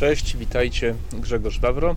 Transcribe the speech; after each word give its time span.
Cześć, 0.00 0.36
witajcie, 0.36 0.94
Grzegorz 1.12 1.60
Wawro. 1.60 1.96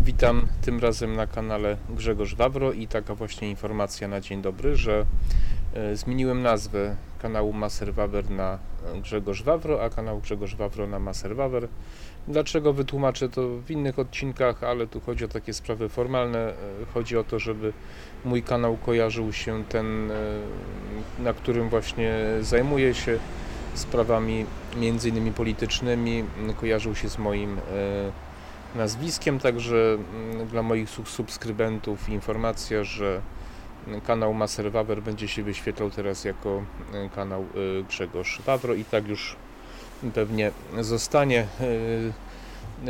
Witam 0.00 0.46
tym 0.62 0.80
razem 0.80 1.16
na 1.16 1.26
kanale 1.26 1.76
Grzegorz 1.90 2.34
Wawro 2.34 2.72
i 2.72 2.86
taka 2.86 3.14
właśnie 3.14 3.50
informacja 3.50 4.08
na 4.08 4.20
dzień 4.20 4.42
dobry, 4.42 4.76
że 4.76 5.06
e, 5.74 5.96
zmieniłem 5.96 6.42
nazwę 6.42 6.96
kanału 7.22 7.52
Maser 7.52 7.94
Wawer 7.94 8.30
na 8.30 8.58
Grzegorz 9.02 9.42
Wawro, 9.42 9.84
a 9.84 9.90
kanał 9.90 10.20
Grzegorz 10.20 10.56
Wawro 10.56 10.86
na 10.86 10.98
Maser 10.98 11.36
Wawer. 11.36 11.68
Dlaczego 12.28 12.72
wytłumaczę 12.72 13.28
to 13.28 13.48
w 13.48 13.70
innych 13.70 13.98
odcinkach, 13.98 14.64
ale 14.64 14.86
tu 14.86 15.00
chodzi 15.00 15.24
o 15.24 15.28
takie 15.28 15.54
sprawy 15.54 15.88
formalne. 15.88 16.38
E, 16.38 16.54
chodzi 16.94 17.16
o 17.16 17.24
to, 17.24 17.38
żeby 17.38 17.72
mój 18.24 18.42
kanał 18.42 18.76
kojarzył 18.76 19.32
się 19.32 19.64
ten, 19.64 20.10
e, 20.10 20.14
na 21.18 21.32
którym 21.32 21.68
właśnie 21.68 22.14
zajmuję 22.40 22.94
się 22.94 23.18
sprawami 23.78 24.46
między 24.76 25.08
innymi 25.08 25.32
politycznymi, 25.32 26.24
kojarzył 26.60 26.94
się 26.94 27.08
z 27.08 27.18
moim 27.18 27.58
e, 27.58 27.62
nazwiskiem, 28.74 29.38
także 29.38 29.98
mm, 30.34 30.46
dla 30.46 30.62
moich 30.62 30.90
subskrybentów 30.90 32.08
informacja, 32.08 32.84
że 32.84 33.20
kanał 34.06 34.34
Maser 34.34 34.72
Wawer 34.72 35.02
będzie 35.02 35.28
się 35.28 35.42
wyświetlał 35.42 35.90
teraz 35.90 36.24
jako 36.24 36.62
e, 36.92 37.08
kanał 37.08 37.42
e, 37.42 37.82
Grzegorz 37.82 38.42
Wawro 38.46 38.74
i 38.74 38.84
tak 38.84 39.08
już 39.08 39.36
pewnie 40.14 40.50
zostanie. 40.80 41.46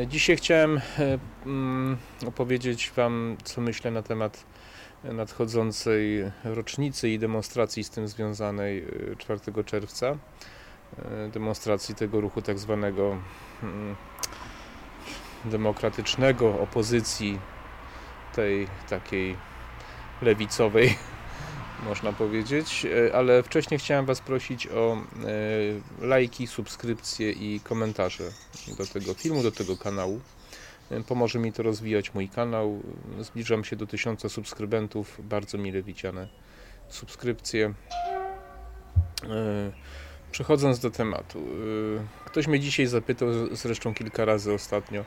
Dzisiaj 0.06 0.36
chciałem 0.36 0.80
mm, 1.46 1.96
opowiedzieć 2.26 2.92
Wam, 2.96 3.36
co 3.44 3.60
myślę 3.60 3.90
na 3.90 4.02
temat 4.02 4.44
nadchodzącej 5.04 6.30
rocznicy 6.44 7.08
i 7.08 7.18
demonstracji 7.18 7.84
z 7.84 7.90
tym 7.90 8.08
związanej 8.08 8.84
4 9.18 9.40
czerwca. 9.64 10.16
E, 10.96 11.28
demonstracji 11.28 11.94
tego 11.94 12.20
ruchu 12.20 12.42
tak 12.42 12.58
zwanego 12.58 13.16
mm, 13.62 13.96
demokratycznego, 15.44 16.60
opozycji 16.60 17.38
tej 18.34 18.68
takiej 18.88 19.36
lewicowej, 20.22 20.98
można 21.88 22.12
powiedzieć, 22.12 22.86
e, 22.86 23.16
ale 23.16 23.42
wcześniej 23.42 23.80
chciałem 23.80 24.06
Was 24.06 24.20
prosić 24.20 24.66
o 24.66 24.96
e, 26.00 26.06
lajki, 26.06 26.46
subskrypcje 26.46 27.32
i 27.32 27.60
komentarze 27.60 28.24
do 28.78 28.86
tego 28.86 29.14
filmu, 29.14 29.42
do 29.42 29.52
tego 29.52 29.76
kanału. 29.76 30.20
Pomoże 31.08 31.38
mi 31.38 31.52
to 31.52 31.62
rozwijać 31.62 32.14
mój 32.14 32.28
kanał. 32.28 32.82
Zbliżam 33.20 33.64
się 33.64 33.76
do 33.76 33.86
tysiąca 33.86 34.28
subskrybentów, 34.28 35.20
bardzo 35.28 35.58
mile 35.58 35.82
widziane 35.82 36.28
subskrypcje. 36.88 37.74
Przechodząc 40.32 40.78
do 40.78 40.90
tematu, 40.90 41.38
y, 41.38 42.24
ktoś 42.24 42.46
mnie 42.46 42.60
dzisiaj 42.60 42.86
zapytał, 42.86 43.28
zresztą 43.52 43.94
kilka 43.94 44.24
razy 44.24 44.52
ostatnio, 44.52 45.04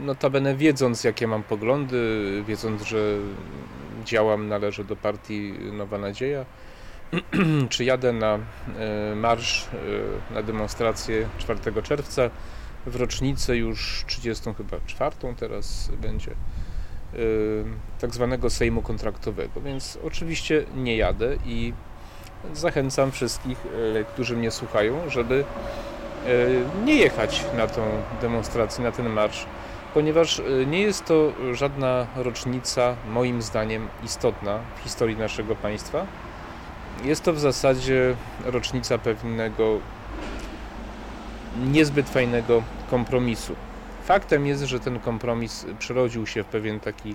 notabene 0.00 0.56
wiedząc 0.56 1.04
jakie 1.04 1.26
mam 1.26 1.42
poglądy, 1.42 2.42
wiedząc, 2.46 2.82
że 2.82 3.18
działam, 4.04 4.48
należę 4.48 4.84
do 4.84 4.96
partii 4.96 5.52
Nowa 5.72 5.98
Nadzieja, 5.98 6.44
czy 7.70 7.84
jadę 7.84 8.12
na 8.12 8.36
y, 8.36 9.16
marsz, 9.16 9.68
y, 10.30 10.34
na 10.34 10.42
demonstrację 10.42 11.28
4 11.38 11.82
czerwca. 11.82 12.30
W 12.86 12.96
rocznicę 12.96 13.56
już 13.56 14.04
30 14.06 14.54
chyba 14.56 14.76
czwartą 14.86 15.34
teraz 15.34 15.90
będzie 16.00 16.30
tak 18.00 18.14
zwanego 18.14 18.50
Sejmu 18.50 18.82
kontraktowego, 18.82 19.60
więc 19.60 19.98
oczywiście 20.04 20.64
nie 20.76 20.96
jadę 20.96 21.36
i 21.46 21.72
zachęcam 22.54 23.12
wszystkich, 23.12 23.58
e, 24.00 24.04
którzy 24.04 24.36
mnie 24.36 24.50
słuchają, 24.50 25.10
żeby 25.10 25.44
e, 26.26 26.84
nie 26.84 26.94
jechać 26.94 27.44
na 27.56 27.66
tą 27.66 27.82
demonstrację, 28.20 28.84
na 28.84 28.92
ten 28.92 29.08
marsz, 29.08 29.46
ponieważ 29.94 30.40
e, 30.40 30.66
nie 30.66 30.80
jest 30.80 31.04
to 31.04 31.32
żadna 31.52 32.06
rocznica, 32.16 32.96
moim 33.10 33.42
zdaniem, 33.42 33.88
istotna 34.04 34.58
w 34.76 34.82
historii 34.82 35.16
naszego 35.16 35.56
państwa. 35.56 36.06
Jest 37.04 37.22
to 37.22 37.32
w 37.32 37.38
zasadzie 37.38 38.16
rocznica 38.44 38.98
pewnego 38.98 39.78
niezbyt 41.56 42.08
fajnego 42.08 42.62
kompromisu. 42.90 43.54
Faktem 44.04 44.46
jest, 44.46 44.62
że 44.62 44.80
ten 44.80 45.00
kompromis 45.00 45.66
przerodził 45.78 46.26
się 46.26 46.42
w 46.42 46.46
pewien 46.46 46.80
taki 46.80 47.14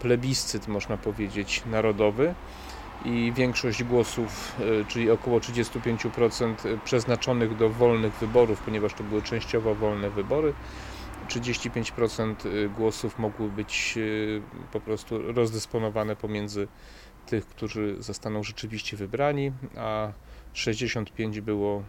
plebiscyt, 0.00 0.68
można 0.68 0.96
powiedzieć, 0.96 1.62
narodowy, 1.70 2.34
i 3.04 3.32
większość 3.32 3.84
głosów, 3.84 4.56
e, 4.60 4.84
czyli 4.84 5.10
około 5.10 5.40
35% 5.40 6.78
przeznaczonych 6.84 7.56
do 7.56 7.70
wolnych 7.70 8.14
wyborów, 8.14 8.60
ponieważ 8.60 8.94
to 8.94 9.04
były 9.04 9.22
częściowo 9.22 9.74
wolne 9.74 10.10
wybory. 10.10 10.54
35% 11.28 12.34
e, 12.46 12.68
głosów 12.68 13.18
mogły 13.18 13.48
być 13.48 13.98
e, 13.98 14.70
po 14.72 14.80
prostu 14.80 15.32
rozdysponowane 15.32 16.16
pomiędzy 16.16 16.68
tych, 17.26 17.46
którzy 17.46 17.96
zostaną 17.98 18.42
rzeczywiście 18.42 18.96
wybrani, 18.96 19.52
a 19.76 20.12
65 20.52 21.40
było 21.40 21.82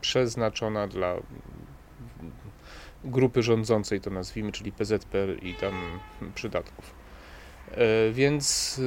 przeznaczona 0.00 0.86
dla 0.88 1.14
grupy 3.04 3.42
rządzącej, 3.42 4.00
to 4.00 4.10
nazwijmy, 4.10 4.52
czyli 4.52 4.72
PZPR 4.72 5.44
i 5.44 5.54
tam 5.54 5.74
przydatków. 6.34 6.94
Więc 8.12 8.80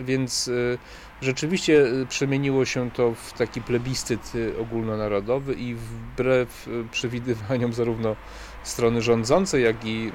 więc 0.00 0.48
y, 0.48 0.78
rzeczywiście 1.20 1.86
y, 1.86 2.06
przemieniło 2.06 2.64
się 2.64 2.90
to 2.90 3.14
w 3.14 3.32
taki 3.32 3.60
plebiscyt 3.60 4.34
y, 4.34 4.58
ogólnonarodowy 4.58 5.54
i 5.54 5.74
wbrew 5.74 6.68
przewidywaniom 6.90 7.72
zarówno 7.72 8.16
strony 8.62 9.02
rządzącej, 9.02 9.62
jak 9.62 9.84
i, 9.84 10.12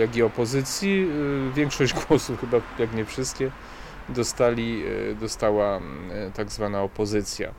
jak 0.00 0.16
i 0.16 0.22
opozycji, 0.22 1.08
większość 1.54 1.94
głosów, 2.06 2.40
chyba 2.40 2.60
jak 2.78 2.94
nie 2.94 3.04
wszystkie, 3.04 3.50
dostali, 4.08 4.82
dostała 5.20 5.80
tak 6.34 6.50
zwana 6.50 6.82
opozycja. 6.82 7.54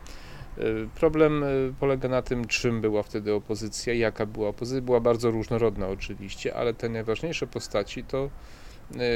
Problem 0.96 1.46
polega 1.80 2.10
na 2.10 2.22
tym, 2.22 2.48
czym 2.48 2.82
była 2.82 3.04
wtedy 3.04 3.34
opozycja, 3.34 3.94
jaka 3.94 4.26
była 4.26 4.50
opozycja. 4.50 4.82
Była 4.82 5.00
bardzo 5.00 5.32
różnorodna 5.32 5.88
oczywiście, 5.88 6.56
ale 6.56 6.74
te 6.74 6.90
najważniejsze 6.90 7.48
postaci 7.48 8.04
to 8.04 8.30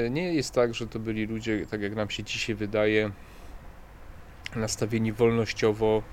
nie 0.10 0.34
jest 0.34 0.54
tak, 0.54 0.74
że 0.74 0.88
to 0.88 1.00
byli 1.00 1.26
ludzie, 1.26 1.66
tak 1.66 1.82
jak 1.82 1.96
nam 1.96 2.10
się 2.10 2.24
dzisiaj 2.24 2.56
wydaje, 2.56 3.12
nastawieni 4.56 5.14
wolnościowo, 5.14 6.04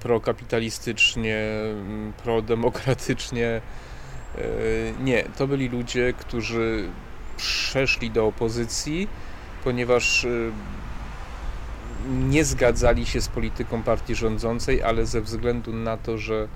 prokapitalistycznie, 0.00 1.36
mm, 1.36 2.12
prodemokratycznie. 2.12 3.46
E, 3.46 3.60
nie, 5.04 5.24
to 5.24 5.46
byli 5.46 5.68
ludzie, 5.68 6.12
którzy 6.12 6.88
przeszli 7.36 8.10
do 8.10 8.26
opozycji, 8.26 9.08
ponieważ 9.64 10.24
e, 10.24 10.28
nie 12.08 12.44
zgadzali 12.44 13.06
się 13.06 13.20
z 13.20 13.28
polityką 13.28 13.82
partii 13.82 14.14
rządzącej, 14.14 14.82
ale 14.82 15.06
ze 15.06 15.20
względu 15.20 15.72
na 15.72 15.96
to, 15.96 16.18
że 16.18 16.48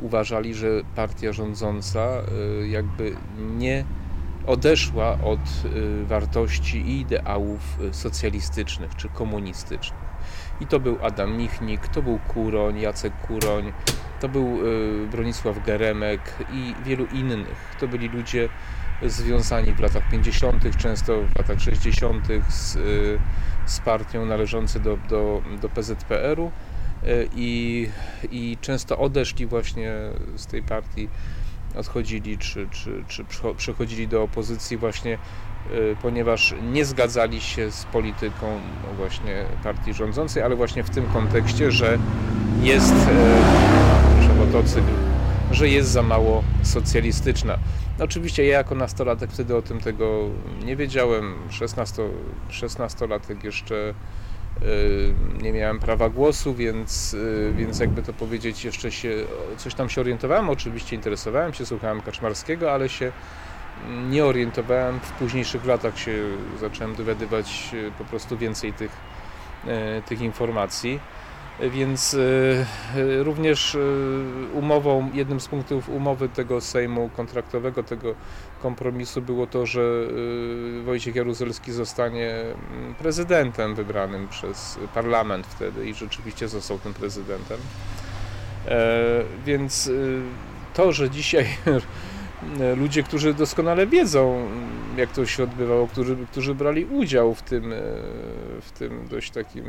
uważali, 0.00 0.54
że 0.54 0.68
partia 0.96 1.32
rządząca 1.32 2.08
jakby 2.68 3.16
nie 3.56 3.84
odeszła 4.46 5.18
od 5.22 5.40
y, 5.64 6.04
wartości 6.04 6.78
i 6.78 7.00
ideałów 7.00 7.78
y, 7.80 7.94
socjalistycznych 7.94 8.96
czy 8.96 9.08
komunistycznych. 9.08 10.14
I 10.60 10.66
to 10.66 10.80
był 10.80 10.98
Adam 11.02 11.36
Michnik, 11.36 11.88
to 11.88 12.02
był 12.02 12.18
Kuroń, 12.18 12.80
Jacek 12.80 13.12
Kuroń, 13.26 13.72
to 14.20 14.28
był 14.28 14.66
y, 14.66 15.06
Bronisław 15.06 15.66
Geremek 15.66 16.20
i 16.52 16.74
wielu 16.84 17.06
innych. 17.06 17.76
To 17.80 17.88
byli 17.88 18.08
ludzie 18.08 18.48
związani 19.02 19.72
w 19.72 19.80
latach 19.80 20.10
50., 20.10 20.76
często 20.76 21.22
w 21.22 21.36
latach 21.36 21.60
60. 21.60 22.28
z, 22.48 22.78
z 23.66 23.80
partią 23.80 24.26
należący 24.26 24.80
do, 24.80 24.96
do, 24.96 25.42
do 25.62 25.68
PZPR-u 25.68 26.50
i, 27.36 27.88
i 28.30 28.58
często 28.60 28.98
odeszli 28.98 29.46
właśnie 29.46 29.92
z 30.36 30.46
tej 30.46 30.62
partii 30.62 31.08
odchodzili 31.76 32.38
czy, 32.38 32.68
czy, 32.70 33.04
czy 33.08 33.24
przechodzili 33.56 34.08
do 34.08 34.22
opozycji 34.22 34.76
właśnie 34.76 35.18
y, 35.70 35.96
ponieważ 36.02 36.54
nie 36.72 36.84
zgadzali 36.84 37.40
się 37.40 37.70
z 37.70 37.84
polityką 37.84 38.60
no 38.82 38.94
właśnie 38.96 39.44
partii 39.62 39.94
rządzącej, 39.94 40.42
ale 40.42 40.56
właśnie 40.56 40.84
w 40.84 40.90
tym 40.90 41.06
kontekście, 41.06 41.70
że 41.70 41.98
jest 42.62 42.94
proszę 44.14 44.34
motocykl, 44.34 44.92
że 45.50 45.68
jest 45.68 45.90
za 45.90 46.02
mało 46.02 46.44
socjalistyczna. 46.62 47.58
Oczywiście 48.00 48.44
ja 48.44 48.58
jako 48.58 48.74
nastolatek 48.74 49.30
wtedy 49.30 49.56
o 49.56 49.62
tym 49.62 49.80
tego 49.80 50.28
nie 50.64 50.76
wiedziałem. 50.76 51.34
16, 51.50 52.02
16-latek 52.50 53.44
jeszcze 53.44 53.74
Y, 53.74 53.94
nie 55.42 55.52
miałem 55.52 55.78
prawa 55.78 56.08
głosu, 56.08 56.54
więc, 56.54 57.14
y, 57.14 57.52
więc 57.56 57.80
jakby 57.80 58.02
to 58.02 58.12
powiedzieć, 58.12 58.64
jeszcze 58.64 58.92
się 58.92 59.14
coś 59.56 59.74
tam 59.74 59.88
się 59.88 60.00
orientowałem, 60.00 60.50
oczywiście 60.50 60.96
interesowałem 60.96 61.54
się, 61.54 61.66
słuchałem 61.66 62.00
Kaczmarskiego, 62.00 62.72
ale 62.72 62.88
się 62.88 63.12
nie 64.10 64.24
orientowałem. 64.24 65.00
W 65.00 65.12
późniejszych 65.12 65.64
latach 65.64 65.98
się 65.98 66.12
zacząłem 66.60 66.94
dowiadywać 66.94 67.70
y, 67.74 67.90
po 67.98 68.04
prostu 68.04 68.38
więcej 68.38 68.72
tych, 68.72 68.90
tych 70.06 70.20
informacji. 70.20 71.00
Więc 71.60 72.16
również 73.18 73.76
umową, 74.52 75.10
jednym 75.14 75.40
z 75.40 75.48
punktów 75.48 75.88
umowy 75.88 76.28
tego 76.28 76.60
Sejmu 76.60 77.10
kontraktowego, 77.16 77.82
tego 77.82 78.14
kompromisu 78.62 79.22
było 79.22 79.46
to, 79.46 79.66
że 79.66 79.82
Wojciech 80.84 81.14
Jaruzelski 81.14 81.72
zostanie 81.72 82.30
mm, 82.32 82.94
prezydentem 82.94 83.74
wybranym 83.74 84.28
przez 84.28 84.78
parlament 84.94 85.46
wtedy 85.46 85.88
i 85.88 85.94
rzeczywiście 85.94 86.48
został 86.48 86.78
tym 86.78 86.94
prezydentem. 86.94 87.58
Więc 89.46 89.90
to, 90.74 90.92
że 90.92 91.10
dzisiaj 91.10 91.46
ludzie, 92.76 93.02
którzy 93.02 93.34
doskonale 93.34 93.86
wiedzą, 93.86 94.48
jak 94.96 95.12
to 95.12 95.26
się 95.26 95.42
odbywało, 95.42 95.86
którzy, 95.86 96.16
którzy 96.30 96.54
brali 96.54 96.84
udział 96.84 97.34
w 97.34 97.42
tym, 97.42 97.72
e, 97.72 97.76
w 98.60 98.72
tym 98.78 99.08
dość 99.10 99.30
takim, 99.30 99.64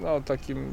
no 0.00 0.20
takim, 0.20 0.72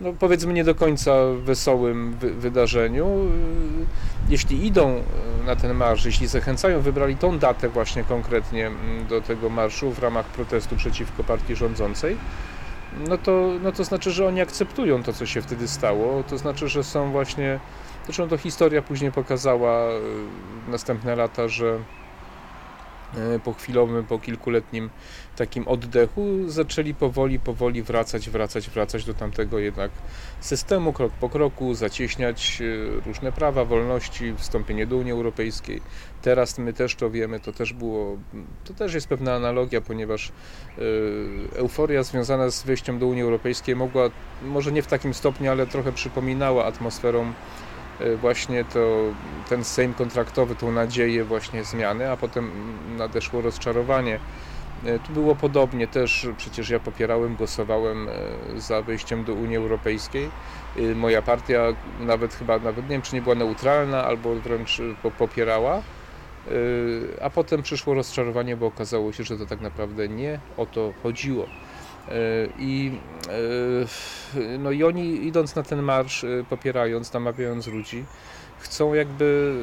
no 0.00 0.12
powiedzmy 0.12 0.52
nie 0.52 0.64
do 0.64 0.74
końca 0.74 1.12
wesołym 1.42 2.12
wy 2.12 2.34
wydarzeniu. 2.34 3.06
E, 3.06 4.30
jeśli 4.30 4.66
idą 4.66 4.88
e, 4.88 5.02
na 5.46 5.56
ten 5.56 5.74
marsz, 5.74 6.04
jeśli 6.04 6.26
zachęcają, 6.26 6.80
wybrali 6.80 7.16
tą 7.16 7.38
datę 7.38 7.68
właśnie 7.68 8.04
konkretnie 8.04 8.70
do 9.08 9.20
tego 9.20 9.50
marszu 9.50 9.90
w 9.90 9.98
ramach 9.98 10.26
protestu 10.26 10.76
przeciwko 10.76 11.24
partii 11.24 11.56
rządzącej, 11.56 12.16
no 13.08 13.18
to, 13.18 13.50
no 13.62 13.72
to 13.72 13.84
znaczy, 13.84 14.10
że 14.10 14.26
oni 14.26 14.40
akceptują 14.40 15.02
to, 15.02 15.12
co 15.12 15.26
się 15.26 15.42
wtedy 15.42 15.68
stało. 15.68 16.22
To 16.22 16.38
znaczy, 16.38 16.68
że 16.68 16.84
są 16.84 17.10
właśnie. 17.10 17.60
Zresztą 18.04 18.28
to 18.28 18.38
historia 18.38 18.82
później 18.82 19.12
pokazała 19.12 19.88
następne 20.68 21.16
lata, 21.16 21.48
że 21.48 21.78
po 23.44 23.52
chwilowym, 23.52 24.04
po 24.04 24.18
kilkuletnim 24.18 24.90
takim 25.38 25.68
oddechu 25.68 26.22
zaczęli 26.46 26.94
powoli, 26.94 27.38
powoli 27.38 27.82
wracać, 27.82 28.30
wracać, 28.30 28.70
wracać 28.70 29.04
do 29.04 29.14
tamtego 29.14 29.58
jednak 29.58 29.90
systemu, 30.40 30.92
krok 30.92 31.12
po 31.12 31.28
kroku, 31.28 31.74
zacieśniać 31.74 32.62
e, 32.62 33.00
różne 33.06 33.32
prawa, 33.32 33.64
wolności, 33.64 34.34
wstąpienie 34.36 34.86
do 34.86 34.96
Unii 34.96 35.12
Europejskiej. 35.12 35.80
Teraz 36.22 36.58
my 36.58 36.72
też 36.72 36.94
to 36.94 37.10
wiemy, 37.10 37.40
to 37.40 37.52
też 37.52 37.72
było, 37.72 38.16
to 38.64 38.74
też 38.74 38.94
jest 38.94 39.08
pewna 39.08 39.34
analogia, 39.34 39.80
ponieważ 39.80 40.28
e, 40.28 40.82
euforia 41.58 42.02
związana 42.02 42.50
z 42.50 42.62
wejściem 42.62 42.98
do 42.98 43.06
Unii 43.06 43.22
Europejskiej 43.22 43.76
mogła, 43.76 44.10
może 44.42 44.72
nie 44.72 44.82
w 44.82 44.86
takim 44.86 45.14
stopniu, 45.14 45.50
ale 45.50 45.66
trochę 45.66 45.92
przypominała 45.92 46.64
atmosferą 46.64 47.32
E, 47.32 47.67
właśnie 48.20 48.64
to, 48.64 48.98
ten 49.48 49.64
Sejm 49.64 49.94
kontraktowy, 49.94 50.54
tą 50.54 50.72
nadzieję 50.72 51.24
właśnie 51.24 51.64
zmiany, 51.64 52.10
a 52.10 52.16
potem 52.16 52.50
nadeszło 52.96 53.40
rozczarowanie. 53.40 54.18
E, 54.84 54.98
tu 54.98 55.12
było 55.12 55.34
podobnie 55.34 55.88
też, 55.88 56.28
przecież 56.36 56.70
ja 56.70 56.80
popierałem, 56.80 57.36
głosowałem 57.36 58.08
e, 58.08 58.60
za 58.60 58.82
wejściem 58.82 59.24
do 59.24 59.34
Unii 59.34 59.56
Europejskiej. 59.56 60.30
Moja 60.94 61.22
partia 61.22 61.62
nawet 62.00 62.34
chyba, 62.34 62.58
nawet 62.58 62.84
nie 62.84 62.90
wiem, 62.90 63.02
czy 63.02 63.14
nie 63.14 63.22
była 63.22 63.34
neutralna, 63.34 64.04
albo 64.04 64.34
wręcz 64.34 64.80
popierała. 65.18 65.82
A 67.22 67.30
potem 67.30 67.62
przyszło 67.62 67.94
rozczarowanie, 67.94 68.56
bo 68.56 68.66
okazało 68.66 69.12
się, 69.12 69.24
że 69.24 69.38
to 69.38 69.46
tak 69.46 69.60
naprawdę 69.60 70.08
nie 70.08 70.40
o 70.56 70.66
to 70.66 70.92
chodziło. 71.02 71.46
E, 72.08 72.48
I, 72.58 72.92
e, 74.34 74.58
no 74.58 74.70
i 74.70 74.84
oni 74.84 75.26
idąc 75.26 75.54
na 75.54 75.62
ten 75.62 75.82
marsz, 75.82 76.24
e, 76.24 76.44
popierając, 76.50 77.12
namawiając 77.12 77.66
ludzi, 77.66 78.04
chcą 78.58 78.94
jakby, 78.94 79.54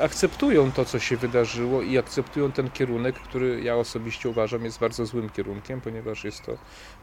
akceptują 0.00 0.72
to, 0.72 0.84
co 0.84 0.98
się 0.98 1.16
wydarzyło 1.16 1.82
i 1.82 1.98
akceptują 1.98 2.52
ten 2.52 2.70
kierunek, 2.70 3.14
który 3.14 3.60
ja 3.62 3.76
osobiście 3.76 4.28
uważam 4.28 4.64
jest 4.64 4.78
bardzo 4.78 5.06
złym 5.06 5.30
kierunkiem, 5.30 5.80
ponieważ 5.80 6.24
jest 6.24 6.42
to 6.42 6.58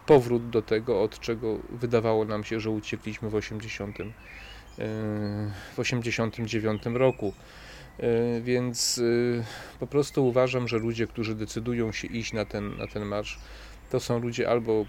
powrót 0.05 0.49
do 0.49 0.61
tego, 0.61 1.01
od 1.01 1.19
czego 1.19 1.57
wydawało 1.69 2.25
nam 2.25 2.43
się, 2.43 2.59
że 2.59 2.69
uciekliśmy 2.69 3.29
w 3.29 3.35
80, 3.35 3.97
w 5.75 5.79
89 5.79 6.83
roku. 6.85 7.33
Więc 8.41 9.01
po 9.79 9.87
prostu 9.87 10.27
uważam, 10.27 10.67
że 10.67 10.77
ludzie, 10.77 11.07
którzy 11.07 11.35
decydują 11.35 11.91
się 11.91 12.07
iść 12.07 12.33
na 12.33 12.45
ten, 12.45 12.77
na 12.77 12.87
ten 12.87 13.05
marsz, 13.05 13.39
to 13.93 13.99
są 13.99 14.19
ludzie 14.19 14.49
albo 14.49 14.85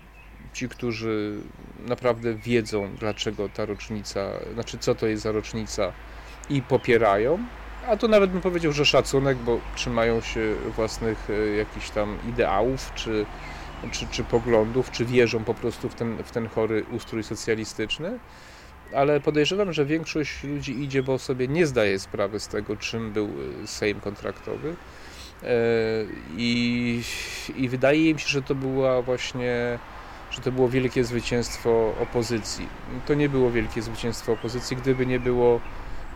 ci, 0.52 0.68
którzy 0.68 1.40
naprawdę 1.86 2.34
wiedzą, 2.34 2.90
dlaczego 3.00 3.48
ta 3.48 3.64
rocznica, 3.64 4.30
znaczy 4.54 4.78
co 4.78 4.94
to 4.94 5.06
jest 5.06 5.22
za 5.22 5.32
rocznica 5.32 5.92
i 6.50 6.62
popierają, 6.62 7.38
a 7.88 7.96
to 7.96 8.08
nawet 8.08 8.30
bym 8.30 8.40
powiedział, 8.40 8.72
że 8.72 8.84
szacunek, 8.84 9.38
bo 9.38 9.60
trzymają 9.76 10.20
się 10.20 10.54
własnych 10.76 11.30
e, 11.30 11.56
jakichś 11.56 11.90
tam 11.90 12.18
ideałów, 12.28 12.92
czy, 12.94 13.26
czy, 13.92 14.06
czy 14.06 14.24
poglądów, 14.24 14.90
czy 14.90 15.04
wierzą 15.04 15.44
po 15.44 15.54
prostu 15.54 15.88
w 15.88 15.94
ten, 15.94 16.22
w 16.24 16.30
ten 16.30 16.48
chory 16.48 16.84
ustrój 16.92 17.22
socjalistyczny. 17.22 18.18
Ale 18.94 19.20
podejrzewam, 19.20 19.72
że 19.72 19.84
większość 19.84 20.44
ludzi 20.44 20.82
idzie, 20.82 21.02
bo 21.02 21.18
sobie 21.18 21.48
nie 21.48 21.66
zdaje 21.66 21.98
sprawy 21.98 22.40
z 22.40 22.48
tego, 22.48 22.76
czym 22.76 23.12
był 23.12 23.26
e, 23.62 23.66
Sejm 23.66 24.00
kontraktowy 24.00 24.76
I, 26.36 27.02
I 27.56 27.68
wydaje 27.68 28.14
mi 28.14 28.20
się, 28.20 28.28
że 28.28 28.42
to 28.42 28.54
była 28.54 29.02
właśnie, 29.02 29.78
że 30.30 30.40
to 30.40 30.52
było 30.52 30.68
wielkie 30.68 31.04
zwycięstwo 31.04 31.94
opozycji. 32.02 32.68
To 33.06 33.14
nie 33.14 33.28
było 33.28 33.50
wielkie 33.50 33.82
zwycięstwo 33.82 34.32
opozycji, 34.32 34.76
gdyby 34.76 35.06
nie 35.06 35.20
było 35.20 35.60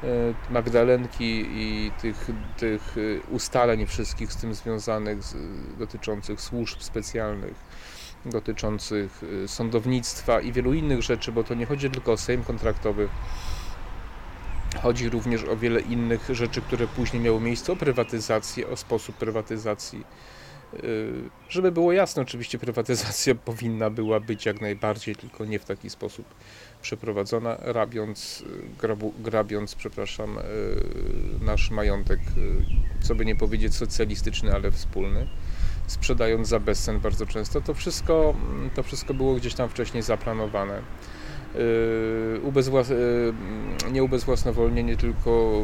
e, 0.03 0.07
Magdalenki 0.51 1.47
i 1.49 1.91
tych, 2.03 2.31
tych 2.57 2.97
e, 2.99 3.31
ustaleń 3.31 3.87
wszystkich 3.87 4.33
z 4.33 4.37
tym 4.37 4.55
związanych, 4.55 5.23
z, 5.23 5.37
dotyczących 5.79 6.41
służb 6.41 6.81
specjalnych, 6.81 7.55
dotyczących 8.27 9.23
sądownictwa 9.47 10.41
i 10.41 10.53
wielu 10.53 10.75
innych 10.75 11.03
rzeczy, 11.03 11.33
bo 11.33 11.45
to 11.45 11.55
nie 11.55 11.67
chodzi 11.67 11.91
tylko 11.91 12.13
o 12.13 12.17
Sejm 12.17 12.45
kontraktowy, 12.45 13.09
Chodzi 14.77 15.09
również 15.09 15.45
o 15.45 15.57
wiele 15.57 15.81
innych 15.81 16.29
rzeczy, 16.31 16.61
które 16.61 16.87
później 16.87 17.23
miały 17.23 17.41
miejsce, 17.41 17.73
o 17.73 17.77
prywatyzację, 17.77 18.69
o 18.69 18.77
sposób 18.77 19.17
prywatyzacji. 19.17 20.05
Y, 20.75 21.13
żeby 21.49 21.73
było 21.73 21.93
jasne, 21.93 22.23
oczywiście 22.23 22.59
prywatyzacja 22.59 23.35
powinna 23.51 23.91
była 23.91 24.21
być 24.21 24.47
jak 24.47 24.61
najbardziej, 24.61 25.17
tylko 25.17 25.45
nie 25.45 25.59
w 25.59 25.65
taki 25.65 25.91
sposób 25.91 26.27
przeprowadzona, 26.83 27.57
rabiąc, 27.61 28.45
grabu, 28.79 29.13
grabiąc, 29.19 29.75
przepraszam, 29.75 30.39
y, 30.39 30.43
nasz 31.45 31.71
majątek, 31.71 32.21
y, 33.01 33.05
co 33.05 33.15
by 33.15 33.25
nie 33.25 33.37
powiedzieć 33.37 33.75
socjalistyczny, 33.75 34.53
ale 34.53 34.71
wspólny, 34.71 35.27
sprzedając 35.87 36.49
za 36.49 36.61
bezcen 36.61 37.01
bardzo 37.01 37.27
często. 37.27 37.61
To 37.61 37.75
wszystko, 37.75 38.35
to 38.75 38.83
wszystko 38.83 39.15
było 39.15 39.35
gdzieś 39.35 39.55
tam 39.55 39.69
wcześniej 39.69 40.03
zaplanowane. 40.03 40.83
Yy, 41.55 42.41
ubezwłas 42.43 42.89
yy, 42.89 43.35
nie 43.93 44.03
ubezwłasnowolnienie, 44.03 44.97
tylko 44.97 45.63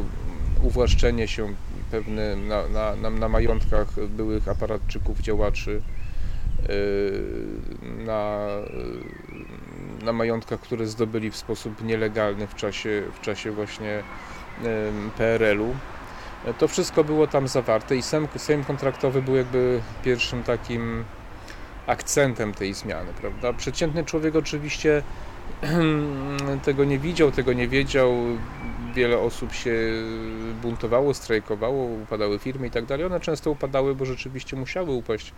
uwłaszczenie 0.63 1.27
się 1.27 1.53
pewne 1.91 2.35
na, 2.35 2.67
na, 3.01 3.09
na, 3.09 3.29
majątkach 3.29 3.87
byłych 4.07 4.47
aparatczyków, 4.47 5.19
działaczy, 5.19 5.81
yy, 6.67 8.05
na, 8.05 8.37
na 10.03 10.13
majątkach, 10.13 10.59
które 10.59 10.87
zdobyli 10.87 11.31
w 11.31 11.35
sposób 11.35 11.83
nielegalny 11.83 12.47
w 12.47 12.55
czasie, 12.55 13.03
w 13.13 13.21
czasie 13.21 13.51
właśnie 13.51 14.03
PRL-u. 15.17 15.75
To 16.57 16.67
wszystko 16.67 17.03
było 17.03 17.27
tam 17.27 17.47
zawarte 17.47 17.95
i 17.95 18.01
Sejm, 18.01 18.27
Sejm 18.35 18.63
kontraktowy 18.63 19.21
był 19.21 19.35
jakby 19.35 19.81
pierwszym 20.03 20.43
takim 20.43 21.03
akcentem 21.87 22.53
tej 22.53 22.73
zmiany, 22.73 23.13
prawda? 23.21 23.53
Przeciętny 23.53 24.05
człowiek 24.05 24.35
oczywiście 24.35 25.03
tego 26.65 26.85
nie 26.85 26.99
widział, 26.99 27.31
tego 27.31 27.53
nie 27.53 27.67
wiedział. 27.67 28.13
Wiele 28.95 29.19
osób 29.19 29.53
się 29.53 29.73
buntowało, 30.61 31.13
strajkowało, 31.13 31.83
upadały 31.83 32.39
firmy 32.39 32.67
i 32.67 32.71
tak 32.71 32.85
dalej. 32.85 33.05
One 33.05 33.19
często 33.19 33.51
upadały, 33.51 33.95
bo 33.95 34.05
rzeczywiście 34.05 34.55
musiały 34.55 34.91
upaść, 34.91 35.33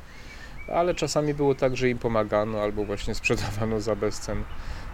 ale 0.74 0.96
czasami 0.96 1.34
było 1.34 1.56
tak, 1.56 1.78
że 1.78 1.90
im 1.90 1.98
pomagano 1.98 2.62
albo 2.62 2.86
właśnie 2.86 3.16
sprzedawano 3.16 3.82
za 3.82 3.96
bezcen. 3.96 4.44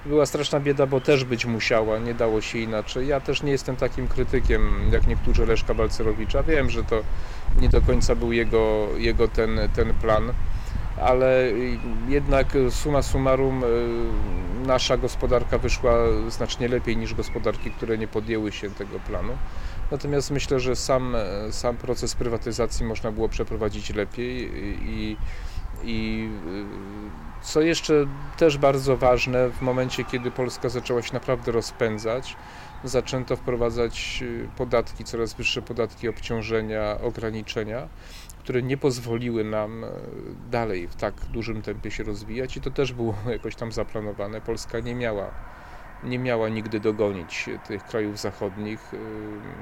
Była 0.06 0.26
straszna 0.26 0.60
bieda, 0.60 0.88
bo 0.88 1.02
też 1.02 1.24
być 1.24 1.46
musiała, 1.46 2.00
nie 2.00 2.14
dało 2.14 2.42
się 2.42 2.60
inaczej. 2.60 3.08
Ja 3.08 3.20
też 3.20 3.44
nie 3.44 3.52
jestem 3.52 3.76
takim 3.76 4.08
krytykiem 4.08 4.90
jak 4.92 5.08
niektórzy 5.08 5.46
Leszka 5.46 5.74
Balcerowicza. 5.74 6.44
Wiem, 6.44 6.70
że 6.70 6.84
to 6.84 7.02
nie 7.62 7.70
do 7.70 7.82
końca 7.82 8.16
był 8.16 8.32
jego, 8.32 8.88
jego 8.98 9.28
ten, 9.28 9.60
ten 9.76 9.94
plan 9.94 10.34
ale 11.06 11.52
jednak 12.08 12.48
suma 12.70 13.02
summarum 13.02 13.64
y, 13.64 13.68
nasza 14.68 14.98
gospodarka 14.98 15.58
wyszła 15.58 15.94
znacznie 16.30 16.68
lepiej 16.68 16.98
niż 16.98 17.14
gospodarki, 17.14 17.72
które 17.72 17.98
nie 17.98 18.08
podjęły 18.08 18.52
się 18.52 18.70
tego 18.70 19.00
planu. 19.00 19.34
Natomiast 19.92 20.32
myślę, 20.32 20.60
że 20.60 20.76
sam, 20.76 21.16
sam 21.52 21.78
proces 21.78 22.16
prywatyzacji 22.16 22.86
można 22.86 23.12
było 23.12 23.30
przeprowadzić 23.30 23.94
lepiej 23.94 24.52
i, 24.90 25.18
i 25.84 26.30
y, 26.48 27.44
co 27.44 27.62
jeszcze 27.62 27.94
też 28.38 28.58
bardzo 28.58 28.98
ważne, 28.98 29.50
w 29.50 29.62
momencie 29.62 30.04
kiedy 30.04 30.32
Polska 30.32 30.70
zaczęła 30.70 31.02
się 31.02 31.14
naprawdę 31.14 31.52
rozpędzać, 31.52 32.36
zaczęto 32.84 33.36
wprowadzać 33.36 34.24
podatki, 34.58 35.04
coraz 35.04 35.34
wyższe 35.34 35.62
podatki 35.62 36.10
obciążenia, 36.10 36.98
ograniczenia, 37.02 37.88
które 38.40 38.64
nie 38.64 38.78
pozwoliły 38.78 39.44
nam 39.44 39.86
dalej 40.52 40.88
w 40.88 40.96
tak 40.96 41.14
dużym 41.14 41.62
tempie 41.62 41.92
się 41.92 42.04
rozwijać 42.04 42.58
i 42.58 42.62
to 42.62 42.72
też 42.72 42.94
było 42.94 43.16
jakoś 43.38 43.56
tam 43.56 43.72
zaplanowane. 43.72 44.42
Polska 44.42 44.80
nie 44.80 44.96
miała 44.96 45.32
nie 46.04 46.20
miała 46.20 46.50
nigdy 46.50 46.80
dogonić 46.80 47.50
tych 47.68 47.84
krajów 47.84 48.20
zachodnich. 48.20 48.92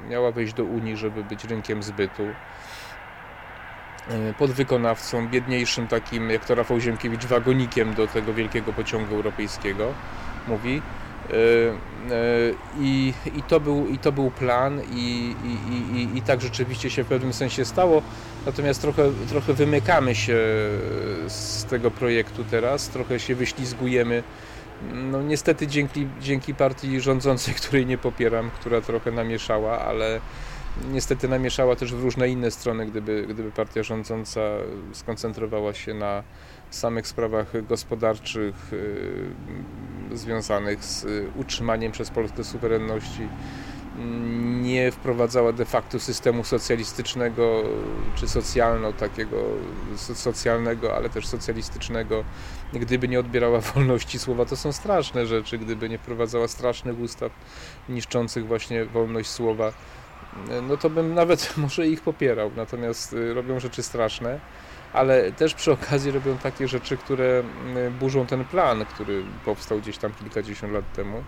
Miała 0.08 0.32
wejść 0.32 0.54
do 0.54 0.64
Unii, 0.64 0.96
żeby 0.96 1.24
być 1.24 1.44
rynkiem 1.44 1.82
zbytu. 1.82 2.22
E, 4.08 4.34
podwykonawcą, 4.34 5.28
biedniejszym 5.28 5.88
takim, 5.88 6.30
jak 6.30 6.44
to 6.44 6.54
Rafał 6.54 6.80
Ziemkiewicz, 6.80 7.24
wagonikiem 7.24 7.94
do 7.94 8.06
tego 8.06 8.34
wielkiego 8.34 8.72
pociągu 8.72 9.14
europejskiego, 9.14 9.92
mówi. 10.48 10.82
E, 11.30 11.34
e, 11.34 12.54
I, 12.80 13.14
i, 13.36 13.42
to, 13.42 13.60
był, 13.60 13.88
i 13.88 13.98
to 13.98 14.12
był 14.12 14.30
plan 14.30 14.80
i, 14.92 15.34
i, 15.44 15.98
i, 15.98 16.18
i 16.18 16.22
tak 16.22 16.40
rzeczywiście 16.40 16.90
się 16.90 17.04
w 17.04 17.06
pewnym 17.06 17.32
sensie 17.32 17.64
stało. 17.64 18.02
Natomiast 18.46 18.82
trochę, 18.82 19.02
trochę 19.28 19.52
wymykamy 19.52 20.14
się 20.14 20.38
z 21.28 21.64
tego 21.64 21.90
projektu 21.90 22.44
teraz, 22.50 22.88
trochę 22.88 23.20
się 23.20 23.34
wyślizgujemy. 23.34 24.22
No 24.92 25.22
niestety 25.22 25.66
dzięki, 25.66 26.06
dzięki 26.20 26.54
partii 26.54 27.00
rządzącej, 27.00 27.54
której 27.60 27.86
nie 27.86 27.98
popieram, 27.98 28.50
która 28.50 28.80
trochę 28.80 29.10
namieszała, 29.10 29.78
ale 29.78 30.20
niestety 30.92 31.28
namieszała 31.28 31.76
też 31.76 31.94
w 31.94 32.02
różne 32.02 32.28
inne 32.28 32.50
strony, 32.50 32.86
gdyby, 32.86 33.26
gdyby 33.28 33.52
partia 33.52 33.82
rządząca 33.82 34.40
skoncentrowała 34.92 35.74
się 35.74 35.94
na 35.94 36.22
samych 36.70 37.06
sprawach 37.06 37.66
gospodarczych 37.66 38.54
yy, 40.10 40.16
związanych 40.16 40.84
z 40.84 41.06
utrzymaniem 41.36 41.92
przez 41.92 42.10
Polskę 42.10 42.44
suwerenności, 42.44 43.28
nie 44.62 44.92
wprowadzała 44.92 45.52
de 45.52 45.64
facto 45.64 46.00
systemu 46.00 46.44
socjalistycznego 46.44 47.62
czy 48.14 48.28
socjalno 48.28 48.92
takiego 48.92 49.36
socjalnego, 50.14 50.96
ale 50.96 51.10
też 51.10 51.26
socjalistycznego, 51.26 52.24
gdyby 52.72 53.08
nie 53.08 53.20
odbierała 53.20 53.60
wolności 53.74 54.18
słowa, 54.18 54.44
to 54.44 54.56
są 54.56 54.72
straszne 54.72 55.26
rzeczy, 55.26 55.58
gdyby 55.58 55.88
nie 55.88 55.98
wprowadzała 55.98 56.48
strasznych 56.48 57.00
ustaw 57.00 57.32
niszczących 57.88 58.46
właśnie 58.46 58.84
wolność 58.84 59.30
słowa 59.30 59.72
no 60.62 60.76
to 60.76 60.90
bym 60.90 61.14
nawet 61.14 61.52
może 61.56 61.86
ich 61.86 62.00
popierał. 62.00 62.50
Natomiast 62.56 63.12
y, 63.12 63.34
robią 63.34 63.60
rzeczy 63.60 63.82
straszne, 63.82 64.40
ale 64.92 65.32
też 65.32 65.54
przy 65.54 65.72
okazji 65.72 66.10
robią 66.10 66.38
takie 66.38 66.68
rzeczy, 66.68 66.96
które 66.96 67.42
y, 67.76 67.90
burzą 67.90 68.26
ten 68.26 68.44
plan, 68.44 68.84
który 68.84 69.22
powstał 69.44 69.78
gdzieś 69.78 69.98
tam 69.98 70.12
kilkadziesiąt 70.12 70.72
lat 70.72 70.92
temu. 70.92 71.24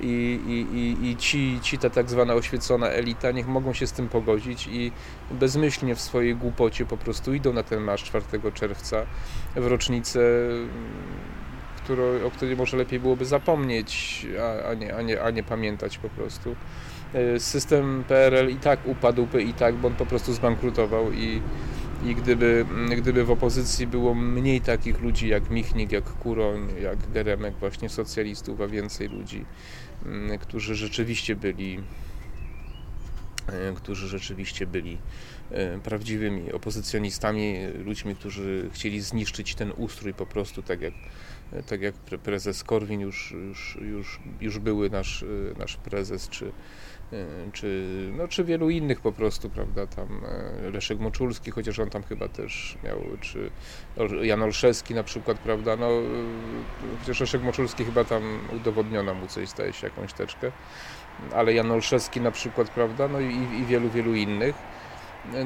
I, 0.00 0.40
i, 0.72 1.10
i 1.10 1.16
ci, 1.16 1.58
ci 1.62 1.78
ta 1.78 1.90
tak 1.90 2.10
zwana 2.10 2.34
oświecona 2.34 2.88
elita 2.88 3.30
niech 3.30 3.46
mogą 3.46 3.72
się 3.72 3.86
z 3.86 3.92
tym 3.92 4.08
pogodzić 4.08 4.66
i 4.66 4.92
bezmyślnie 5.30 5.94
w 5.94 6.00
swojej 6.00 6.36
głupocie 6.36 6.86
po 6.86 6.96
prostu 6.96 7.34
idą 7.34 7.52
na 7.52 7.62
ten 7.62 7.80
marsz 7.80 8.04
4 8.04 8.24
czerwca 8.54 9.06
w 9.56 9.66
rocznicę, 9.66 10.20
którą, 11.76 12.02
o 12.26 12.30
której 12.30 12.56
może 12.56 12.76
lepiej 12.76 13.00
byłoby 13.00 13.24
zapomnieć, 13.24 14.26
a, 14.40 14.68
a, 14.68 14.74
nie, 14.74 14.96
a, 14.96 15.02
nie, 15.02 15.22
a 15.22 15.30
nie 15.30 15.42
pamiętać 15.42 15.98
po 15.98 16.08
prostu. 16.08 16.56
E, 17.14 17.40
system 17.40 18.04
PRL 18.08 18.50
i 18.50 18.56
tak 18.56 18.86
upadłby 18.86 19.42
i 19.42 19.54
tak, 19.54 19.74
bo 19.74 19.88
on 19.88 19.94
po 19.94 20.06
prostu 20.06 20.32
zbankrutował 20.32 21.12
i, 21.12 21.42
i 22.04 22.14
gdyby, 22.14 22.66
gdyby 22.96 23.24
w 23.24 23.30
opozycji 23.30 23.86
było 23.86 24.14
mniej 24.14 24.60
takich 24.60 25.00
ludzi 25.00 25.28
jak 25.28 25.50
Michnik, 25.50 25.92
jak 25.92 26.04
Kuroń, 26.04 26.68
jak 26.82 27.10
Geremek, 27.12 27.54
właśnie 27.54 27.88
socjalistów, 27.88 28.60
a 28.60 28.66
więcej 28.66 29.08
ludzi, 29.08 29.44
którzy 30.40 30.74
rzeczywiście 30.74 31.36
byli 31.36 31.80
e, 33.46 33.72
którzy 33.74 34.08
rzeczywiście 34.08 34.66
byli 34.66 34.98
e, 35.50 35.78
prawdziwymi 35.78 36.52
opozycjonistami, 36.52 37.56
ludźmi, 37.84 38.14
którzy 38.14 38.70
chcieli 38.72 39.00
zniszczyć 39.00 39.54
ten 39.54 39.72
ustrój 39.76 40.14
po 40.14 40.26
prostu, 40.26 40.62
tak 40.62 40.80
jak, 40.80 40.94
tak 41.66 41.80
jak 41.80 41.94
prezes 41.94 42.64
Korwin 42.64 43.00
już, 43.00 43.30
już, 43.30 43.78
już, 43.80 44.20
już 44.40 44.58
były 44.58 44.90
nasz, 44.90 45.24
nasz 45.58 45.76
prezes, 45.76 46.28
czy, 46.28 46.52
czy, 47.52 48.10
no, 48.16 48.28
czy 48.28 48.44
wielu 48.44 48.70
innych 48.70 49.00
po 49.00 49.12
prostu, 49.12 49.50
prawda, 49.50 49.86
tam 49.86 50.20
e, 50.66 50.70
Leszek 50.70 50.98
Moczulski, 50.98 51.50
chociaż 51.50 51.78
on 51.78 51.90
tam 51.90 52.02
chyba 52.02 52.28
też 52.28 52.78
miał, 52.84 52.98
czy 53.20 53.50
Jan 54.22 54.42
Olszewski 54.42 54.94
na 54.94 55.02
przykład, 55.02 55.38
prawda, 55.38 55.76
no, 55.76 55.86
e, 55.86 56.00
chociaż 57.00 57.20
Leszek 57.20 57.42
Moczulski 57.42 57.84
chyba 57.84 58.04
tam 58.04 58.38
udowodniono 58.56 59.14
mu 59.14 59.26
coś, 59.26 59.48
zdaje 59.48 59.72
się, 59.72 59.86
jakąś 59.86 60.12
teczkę, 60.12 60.52
ale 61.34 61.54
Jan 61.54 61.70
Olszewski 61.70 62.20
na 62.20 62.30
przykład, 62.30 62.70
prawda, 62.70 63.08
no 63.08 63.20
i, 63.20 63.60
i 63.60 63.64
wielu, 63.66 63.90
wielu 63.90 64.14
innych, 64.14 64.54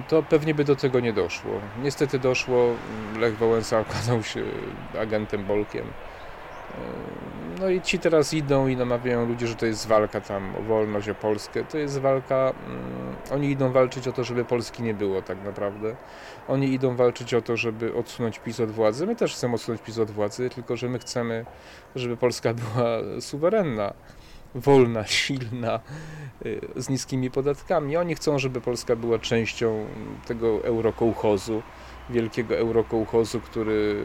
to 0.09 0.23
pewnie 0.23 0.55
by 0.55 0.65
do 0.65 0.77
tego 0.77 1.01
nie 1.01 1.13
doszło. 1.13 1.61
Niestety 1.83 2.19
doszło, 2.19 2.75
Lech 3.19 3.39
Wałęsa 3.39 3.79
okazał 3.89 4.23
się 4.23 4.45
agentem 5.01 5.45
Bolkiem, 5.45 5.87
no 7.63 7.69
i 7.69 7.81
ci 7.81 7.99
teraz 7.99 8.35
idą 8.35 8.67
i 8.67 8.77
namawiają 8.77 9.27
ludzi, 9.27 9.47
że 9.47 9.55
to 9.55 9.67
jest 9.67 9.87
walka 9.87 10.21
tam 10.21 10.57
o 10.57 10.63
wolność, 10.63 11.09
o 11.09 11.15
Polskę. 11.15 11.65
To 11.65 11.79
jest 11.79 11.99
walka, 11.99 12.53
mm, 12.67 13.17
oni 13.31 13.51
idą 13.51 13.73
walczyć 13.73 14.09
o 14.09 14.13
to, 14.13 14.25
żeby 14.25 14.45
Polski 14.45 14.83
nie 14.83 14.95
było 14.95 15.23
tak 15.23 15.45
naprawdę. 15.45 15.97
Oni 16.49 16.73
idą 16.73 16.97
walczyć 16.97 17.35
o 17.35 17.43
to, 17.43 17.57
żeby 17.57 17.95
odsunąć 17.95 18.39
PiS 18.39 18.61
od 18.61 18.71
władzy. 18.71 19.07
My 19.07 19.17
też 19.17 19.35
chcemy 19.35 19.55
odsunąć 19.55 19.83
PiS 19.83 19.99
od 19.99 20.11
władzy, 20.11 20.51
tylko 20.51 20.77
że 20.77 20.89
my 20.89 20.99
chcemy, 20.99 21.45
żeby 21.97 22.17
Polska 22.17 22.55
była 22.75 23.21
suwerenna, 23.21 23.95
wolna, 24.55 25.07
silna, 25.07 25.81
y, 26.47 26.61
z 26.77 26.89
niskimi 26.89 27.31
podatkami. 27.31 27.97
Oni 27.97 28.15
chcą, 28.15 28.39
żeby 28.39 28.61
Polska 28.61 28.97
była 28.97 29.19
częścią 29.19 29.87
tego 30.27 30.65
eurokołchozu, 30.65 31.63
wielkiego 32.11 32.57
eurokołchozu, 32.57 33.41
który 33.41 34.03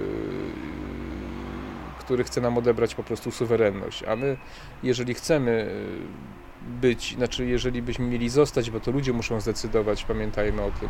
który 2.07 2.23
chce 2.23 2.41
nam 2.41 2.57
odebrać 2.57 2.95
po 2.95 3.03
prostu 3.03 3.31
suwerenność. 3.31 4.03
A 4.03 4.15
my, 4.15 4.37
jeżeli 4.83 5.13
chcemy 5.13 5.51
e, 5.51 6.69
być, 6.81 7.15
znaczy 7.15 7.45
jeżeli 7.45 7.81
byśmy 7.81 8.05
mieli 8.05 8.29
zostać, 8.29 8.71
bo 8.71 8.79
to 8.79 8.91
ludzie 8.91 9.13
muszą 9.13 9.41
zdecydować, 9.41 10.03
pamiętajmy 10.03 10.61
o 10.63 10.71
tym 10.71 10.89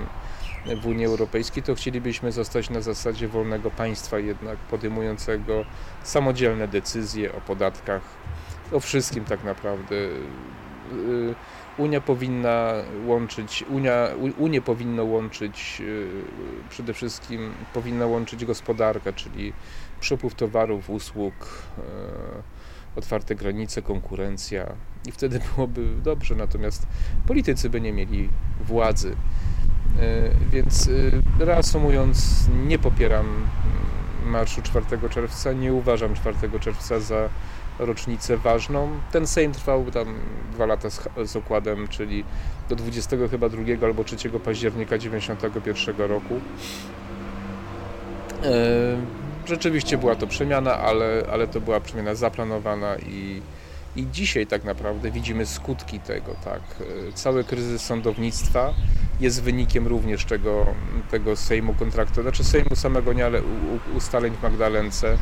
w 0.82 0.86
Unii 0.86 1.06
Europejskiej, 1.06 1.64
to 1.64 1.76
chcielibyśmy 1.76 2.32
zostać 2.32 2.70
na 2.70 2.82
zasadzie 2.82 3.28
wolnego 3.28 3.72
państwa 3.72 4.20
jednak 4.20 4.58
podejmującego 4.58 5.66
samodzielne 6.04 6.68
decyzje 6.68 7.34
o 7.34 7.42
podatkach, 7.42 8.02
o 8.72 8.80
wszystkim 8.80 9.26
tak 9.26 9.44
naprawdę. 9.44 9.96
Unia 11.78 12.02
powinna 12.02 12.74
łączyć, 13.06 13.66
Unia, 13.70 14.08
Unię 14.38 14.62
powinno 14.62 15.04
łączyć 15.04 15.82
e, 15.82 16.70
przede 16.70 16.94
wszystkim 16.94 17.52
powinna 17.74 18.06
łączyć 18.06 18.46
gospodarka, 18.46 19.14
czyli 19.14 19.54
przepływ 20.00 20.36
towarów, 20.36 20.90
usług, 20.90 21.34
e, 21.78 21.82
otwarte 22.96 23.36
granice, 23.36 23.82
konkurencja 23.82 24.74
i 25.08 25.12
wtedy 25.12 25.40
byłoby 25.56 25.86
dobrze, 26.04 26.36
natomiast 26.36 26.88
politycy 27.28 27.70
by 27.70 27.82
nie 27.82 27.94
mieli 27.94 28.30
władzy. 28.62 29.16
E, 30.00 30.30
więc 30.52 30.90
reasumując, 31.40 32.48
nie 32.68 32.80
popieram 32.80 33.48
marszu 34.26 34.62
4 34.62 34.86
czerwca, 35.10 35.54
nie 35.54 35.74
uważam 35.74 36.16
4 36.16 36.60
czerwca 36.60 37.00
za 37.00 37.30
rocznicę 37.80 38.38
ważną. 38.38 38.90
Ten 39.12 39.28
Sejm 39.28 39.52
trwał 39.52 39.92
tam 39.92 40.08
dwa 40.54 40.66
lata 40.66 40.90
z, 40.90 41.10
z 41.26 41.36
okładem, 41.36 41.88
czyli 41.88 42.24
do 42.70 42.76
20 42.76 43.18
chyba 43.32 43.50
2 43.50 43.62
albo 43.86 44.04
3 44.04 44.30
października 44.30 44.98
91 44.98 45.98
roku 45.98 46.40
rzeczywiście 49.48 49.98
była 49.98 50.16
to 50.16 50.28
przemiana, 50.28 50.78
ale, 50.78 51.24
ale 51.32 51.48
to 51.48 51.62
była 51.62 51.80
przemiana 51.80 52.16
zaplanowana 52.16 52.96
i, 52.98 53.42
i 53.98 54.08
dzisiaj 54.12 54.48
tak 54.48 54.64
naprawdę 54.64 55.12
widzimy 55.12 55.46
skutki 55.46 56.00
tego, 56.00 56.36
tak. 56.44 56.62
Cały 57.14 57.44
kryzys 57.44 57.82
sądownictwa 57.82 58.74
jest 59.20 59.44
wynikiem 59.44 59.88
również 59.88 60.26
tego, 60.26 60.66
tego 61.12 61.36
Sejmu 61.36 61.74
kontraktu, 61.74 62.22
znaczy 62.22 62.44
Sejmu 62.44 62.76
samego 62.76 63.14
nie, 63.14 63.26
ale 63.26 63.42
ustaleń 63.96 64.34
w 64.34 64.44
Magdalence. 64.44 65.18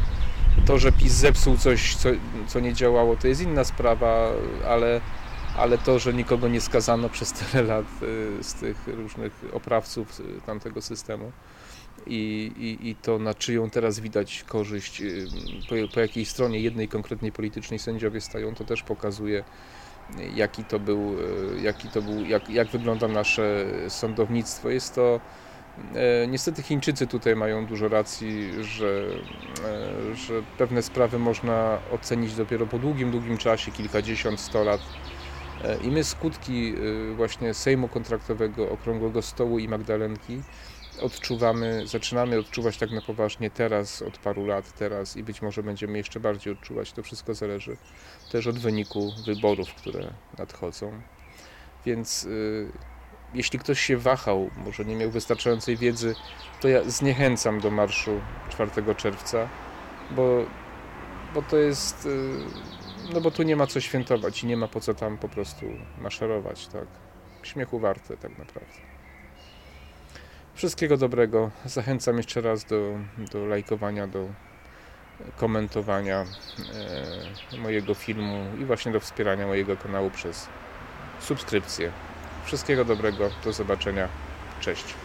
To, 0.66 0.80
że 0.80 0.92
PiS 0.92 1.14
zepsuł 1.14 1.58
coś, 1.58 1.96
co, 1.96 2.10
co 2.48 2.60
nie 2.60 2.74
działało, 2.74 3.16
to 3.16 3.28
jest 3.28 3.42
inna 3.42 3.64
sprawa, 3.64 4.32
ale, 4.68 5.02
ale 5.58 5.78
to, 5.78 6.00
że 6.00 6.14
nikogo 6.14 6.48
nie 6.48 6.62
skazano 6.62 7.10
przez 7.10 7.34
tyle 7.34 7.64
lat 7.64 7.86
y, 8.40 8.44
z 8.44 8.54
tych 8.54 8.88
różnych 8.88 9.34
oprawców 9.54 10.22
tamtego 10.46 10.82
systemu, 10.82 11.32
i, 12.08 12.52
i, 12.58 12.90
i 12.90 12.96
to 12.96 13.20
na 13.20 13.34
czyją 13.34 13.70
teraz 13.70 14.00
widać 14.00 14.44
korzyść, 14.48 15.02
y, 15.02 15.28
po, 15.70 15.94
po 15.94 16.00
jakiej 16.00 16.26
stronie 16.26 16.60
jednej 16.60 16.88
konkretnej 16.88 17.32
politycznej 17.32 17.80
sędziowie 17.80 18.22
stają, 18.22 18.56
to 18.56 18.64
też 18.64 18.84
pokazuje 18.84 19.44
jaki 20.36 20.64
to 20.64 20.80
był, 20.80 21.20
y, 21.20 21.62
jaki 21.62 21.88
to 21.88 22.02
był 22.02 22.26
jak, 22.26 22.50
jak 22.50 22.68
wygląda 22.68 23.08
nasze 23.08 23.66
sądownictwo. 23.90 24.70
Jest 24.70 24.96
to 24.96 25.20
e, 25.96 26.28
Niestety 26.28 26.62
Chińczycy 26.62 27.08
tutaj 27.08 27.36
mają 27.36 27.66
dużo 27.66 27.88
racji, 27.88 28.52
że, 28.64 29.06
e, 29.66 30.16
że 30.16 30.34
pewne 30.58 30.82
sprawy 30.82 31.20
można 31.20 31.78
ocenić 31.92 32.36
dopiero 32.36 32.68
po 32.68 32.80
długim, 32.80 33.12
długim 33.12 33.38
czasie, 33.38 33.72
kilkadziesiąt, 33.72 34.40
sto 34.40 34.64
lat 34.64 34.82
I 35.84 35.88
my 35.88 36.04
skutki 36.04 36.74
właśnie 37.16 37.54
Sejmu 37.54 37.88
Kontraktowego, 37.88 38.70
Okrągłego 38.70 39.22
Stołu 39.22 39.60
i 39.60 39.68
Magdalenki 39.68 40.42
odczuwamy, 41.02 41.88
zaczynamy 41.88 42.40
odczuwać 42.40 42.78
tak 42.78 42.92
na 42.92 43.02
poważnie 43.02 43.52
teraz, 43.52 44.02
od 44.02 44.18
paru 44.18 44.46
lat 44.46 44.74
teraz 44.74 45.18
i 45.18 45.24
być 45.24 45.42
może 45.42 45.64
będziemy 45.64 45.98
jeszcze 45.98 46.20
bardziej 46.20 46.54
odczuwać. 46.54 46.92
To 46.92 47.04
wszystko 47.04 47.34
zależy 47.34 47.78
też 48.32 48.48
od 48.48 48.60
wyniku 48.60 49.12
wyborów, 49.26 49.74
które 49.74 50.14
nadchodzą. 50.38 51.02
Więc 51.86 52.24
y, 52.24 52.72
jeśli 53.34 53.60
ktoś 53.60 53.80
się 53.80 53.98
wahał, 53.98 54.50
może 54.58 54.86
nie 54.86 54.96
miał 54.96 55.12
wystarczającej 55.12 55.78
wiedzy, 55.78 56.16
to 56.62 56.68
ja 56.68 56.84
zniechęcam 56.84 57.60
do 57.60 57.72
marszu 57.72 58.22
4 58.50 58.96
czerwca, 58.96 59.50
bo, 60.12 60.46
bo 61.34 61.42
to 61.42 61.58
jest, 61.58 62.06
y, 62.06 62.34
no 63.14 63.22
bo 63.22 63.32
tu 63.32 63.44
nie 63.44 63.56
ma 63.56 63.68
co 63.68 63.82
świętować 63.82 64.44
i 64.44 64.48
nie 64.48 64.58
ma 64.58 64.68
po 64.68 64.80
co 64.80 64.94
tam 64.94 65.18
po 65.18 65.30
prostu 65.30 65.66
maszerować, 66.02 66.68
tak. 66.68 66.88
Śmiechu 67.44 67.80
warte 67.80 68.18
tak 68.18 68.38
naprawdę. 68.38 68.95
Wszystkiego 70.56 70.98
dobrego. 70.98 71.52
Zachęcam 71.66 72.18
jeszcze 72.18 72.42
raz 72.42 72.66
do, 72.66 73.00
do 73.32 73.46
lajkowania, 73.46 74.08
do 74.08 74.28
komentowania 75.38 76.26
e, 77.54 77.58
mojego 77.58 77.94
filmu 77.94 78.46
i 78.62 78.66
właśnie 78.66 78.92
do 78.92 79.00
wspierania 79.00 79.48
mojego 79.48 79.78
kanału 79.78 80.10
przez 80.10 80.48
subskrypcję. 81.20 81.92
Wszystkiego 82.46 82.86
dobrego, 82.86 83.30
do 83.44 83.54
zobaczenia. 83.54 84.08
Cześć. 84.62 85.05